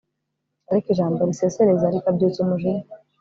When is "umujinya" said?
2.41-2.85